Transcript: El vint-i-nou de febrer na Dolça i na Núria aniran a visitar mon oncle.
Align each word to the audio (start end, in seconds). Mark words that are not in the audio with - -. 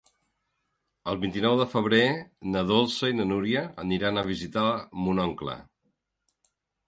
El 1.11 1.19
vint-i-nou 1.25 1.57
de 1.59 1.67
febrer 1.73 1.99
na 2.55 2.63
Dolça 2.71 3.11
i 3.13 3.17
na 3.19 3.27
Núria 3.33 3.63
aniran 3.85 4.19
a 4.19 4.25
visitar 4.31 4.67
mon 5.03 5.23
oncle. 5.27 5.59